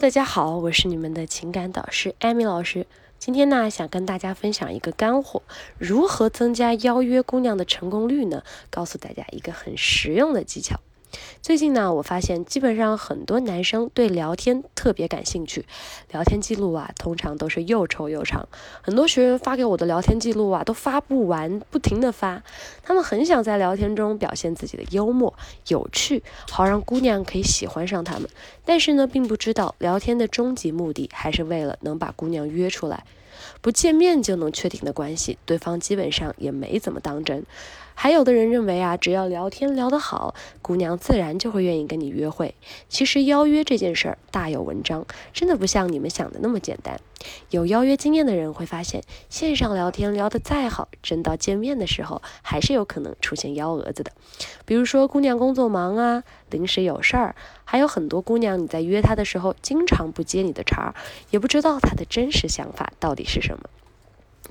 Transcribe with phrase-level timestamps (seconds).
[0.00, 2.86] 大家好，我是你们的情感导师艾米老师。
[3.18, 5.42] 今天呢，想跟大家分享一个干货：
[5.76, 8.42] 如何增加邀约姑娘的成功率呢？
[8.70, 10.80] 告诉大家一个很实用的技巧。
[11.42, 15.64] 最近呢，我发现基本上很多男生对聊天特别感兴趣，
[16.10, 18.46] 聊天记录啊，通常都是又臭又长。
[18.82, 22.42] 很多学员发给我的聊天记录啊，都发不完，不停的发。
[22.82, 25.34] 他们很想在聊天中表现自己的幽默、
[25.68, 28.28] 有趣，好让姑娘可以喜欢上他们。
[28.66, 33.04] 但是呢，并不知道聊天的终极目的还是为了能把姑娘约出来。
[33.62, 37.44] 不见面就能确定的关系，对方基本上也没怎么当真。
[38.02, 42.54] 还有的人认为啊，只要聊天聊得好，姑娘自然就会愿意跟你约会。
[42.88, 45.04] 其实邀约这件事儿大有文章，
[45.34, 46.98] 真的不像你们想的那么简单。
[47.50, 54.10] 有邀约经验的人会发现，线上聊天聊得再好，真到见面的时候，还是有可能出现幺蛾子的。
[54.64, 60.94] 比如说姑娘工作忙啊，临时有事儿，还有很多姑娘你在约她的时候，经常不接你的茬，
[61.28, 63.64] 也不知道她的真实想法到底是什么。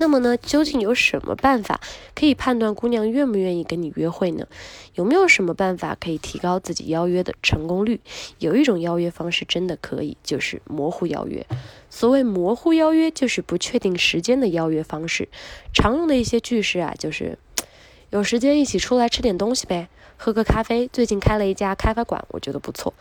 [0.00, 1.78] 那么呢，究竟有什么办法
[2.14, 4.46] 可以判断姑娘愿不愿意跟你约会呢？
[4.94, 8.00] 有没有什么办法可以提高自己邀约的成功率？
[8.38, 11.44] 有一种邀约方式真的可以，就是模糊邀约。
[11.90, 15.28] 所谓模糊邀约，就是不确定时间的邀约方式。
[15.74, 17.36] 常用的一些句式啊，就是
[18.08, 20.88] 有时间一起出来吃点东西呗，喝个咖啡。
[20.88, 22.94] 最近开了一家开发馆，我觉得不错。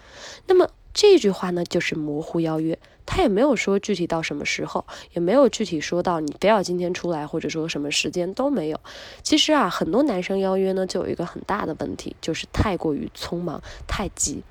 [0.47, 2.78] 那么这句话呢，就是模糊邀约。
[3.12, 8.80] 他也没有说具体到什么时候，也没有具体说到你非要今天出来，或者说什么时间都没有。
[9.24, 14.44] 其实啊，很多男生邀约呢，就有一个很大的问题，就是太过于匆忙，太急。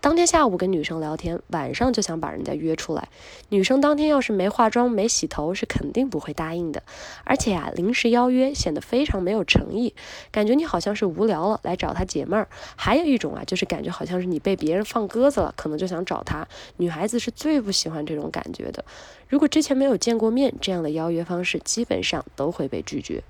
[0.00, 3.08] 当天下午跟女生聊天，晚上就想把人家约出来。
[3.48, 6.84] 女生当天要是没化妆、没洗头，是肯定不会答应的。
[7.24, 9.92] 而且啊，临时邀约显得非常没有诚意，
[10.30, 12.46] 感觉你好像是无聊了来找她解闷儿。
[12.76, 16.46] 还有一种啊，就是感觉好像是你被别人放鸽子了，可能就想找她。
[16.76, 18.03] 女孩子是最不喜欢。
[18.04, 18.84] 这种感觉的，
[19.28, 23.22] 如果之前没有见过面，这样的邀约方式基本上都会被拒绝。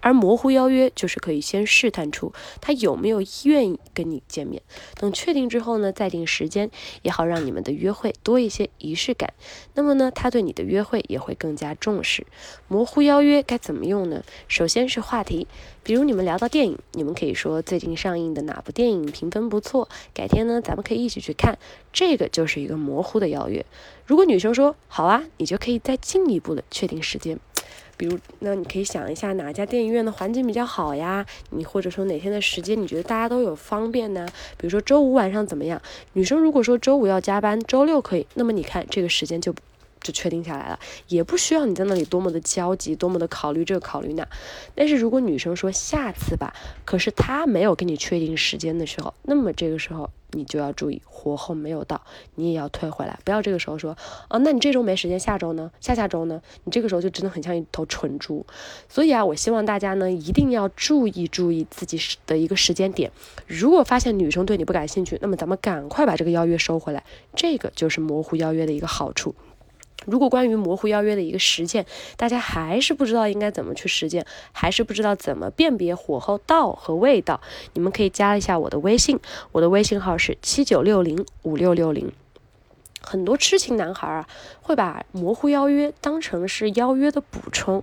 [0.00, 4.62] 而模糊邀约就是可以先试探出他有没有愿意跟你见面，
[4.94, 6.70] 等确定之后呢，再定时间，
[7.02, 9.34] 也好让你们的约会多一些仪式感。
[9.74, 12.26] 那么呢，他对你的约会也会更加重视。
[12.68, 14.22] 模糊邀约该怎么用呢？
[14.48, 15.46] 首先是话题，
[15.82, 21.58] 比如你们聊到电影，你们可以说最近上映的哪部电影评分不错，改天呢咱们可以一起去看，
[21.92, 23.64] 这个就是一个模糊的邀约。
[24.04, 27.40] 如果女生说好啊，你就可以再进一步的确定时间。
[27.96, 31.24] 比如，那你可以想一下哪家电影院的环境比较好呀？
[31.50, 34.26] 你或者说哪天的时间你觉得大家都有方便呢？
[34.56, 35.80] 比如说周五晚上怎么样？
[36.12, 39.54] 女生如果说周五要加班，周六可以，那么你看这个时间就
[40.00, 44.26] 就确定下来了，也不需要你在那里多么的焦急，多么的考虑这个考虑那。
[44.74, 50.10] 但是如果女生说下次吧，可是她没有跟你确定时间的时候，那么这个时候。
[50.32, 52.02] 你就要注意火候没有到，
[52.34, 53.96] 你也要退回来，不要这个时候说，
[54.28, 55.70] 哦，那你这周没时间，下周呢？
[55.80, 56.42] 下下周呢？
[56.64, 58.44] 你这个时候就真的很像一头蠢猪。
[58.88, 63.10] 所以啊，我希望大家呢一定要注意注意自己的一个时间点。
[63.46, 67.04] 如果发现女生对你不感兴趣，那么咱们赶快把这个邀约收回来，
[67.34, 69.34] 这个就是模糊邀约的一个好处。
[70.06, 71.84] 如果关于模糊邀约的一个实践，
[72.16, 77.40] 大家还是不知道应该怎么去实践，还是不知道怎么辨别火候道和味道，
[77.74, 79.18] 你们可以加一下我的微信，
[79.52, 82.10] 我的微信号是七九六零五六六零。
[83.06, 84.26] 很多痴情男孩啊，
[84.60, 87.80] 会把模糊邀约当成是邀约的补充。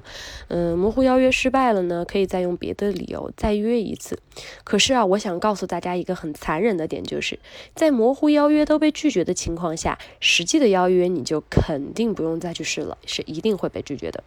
[0.49, 4.19] 嗯，模糊邀约失败了呢，可以再用别的理由再约一次。
[4.65, 7.39] 可是啊，我想告诉大家一个很残忍的点，就是
[7.73, 14.21] 在模糊邀约都被拒绝的情况下，实际的邀约你就肯定不用再去试了，是一定会被拒绝的。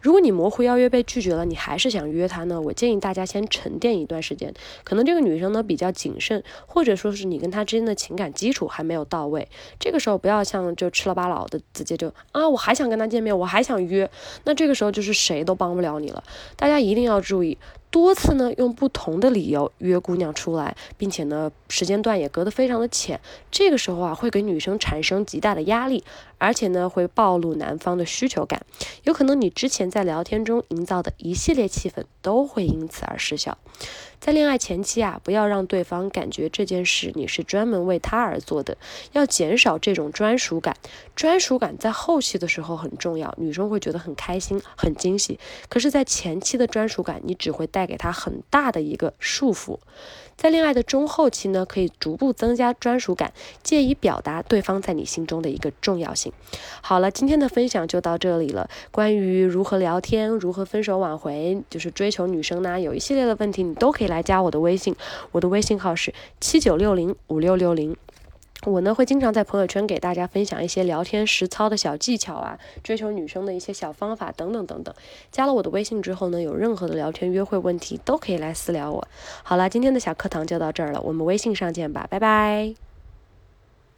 [0.00, 4.54] 如果你模糊邀约被拒绝了，你还是想约他呢，我建议大家先沉淀一段时间。
[4.82, 9.46] 可能这个女生呢比较谨慎，或者说是你跟她之间的情感基础还没有到位，
[9.78, 10.37] 这个时候不要。
[10.38, 14.08] 要像就吃了巴老的，直接就啊，我还想跟他见面，我还想约，
[14.44, 16.22] 那这个时候就是谁都帮不了你了。
[16.56, 17.58] 大家一定要注意。
[17.90, 23.18] 多次呢，用不同的理由约姑娘出来，并且呢，时间段也隔得非常的浅。
[23.50, 26.04] 这个时候啊，会给女生产生极大的压力，
[26.36, 28.60] 而且呢，会暴露男方的需求感。
[29.04, 33.56] 有可能你之前在聊天中营造的一系列气氛都会因此而失效。
[34.20, 38.76] 在恋爱前期啊，不要让对方感觉这件事你是专门为他而做的，
[39.12, 40.76] 要减少这种专属感。
[41.14, 45.38] 专属感在后期的时候很重要，女生会觉得很开心、很惊喜。
[45.68, 47.77] 可是，在前期的专属感，你只会带。
[47.78, 49.78] 带给他很大的一个束缚，
[50.36, 53.32] 在恋爱的中后期呢，可以逐步增加专属感，
[53.62, 56.32] 借以表达对方在你心中的一个重要性。
[56.80, 58.68] 好了，今天的分享就到这里了。
[58.90, 64.96] 关于如何聊天、如何分手挽回，就是追求女生呢，有一系列的问题，你都可以来加我的微信，
[65.30, 67.96] 我的微信号是七九六零五六六零。
[68.66, 74.94] 我呢会经常在朋友圈给大家分享一些聊天实操的小技巧啊，追求女生的一些小方法等等等等。
[75.30, 79.06] 加了我的微信之后呢，有任何的聊天约会问题都可以来私聊我。
[79.42, 82.87] 好了，今天的小课堂就到这儿了，我们微信上见吧，拜拜。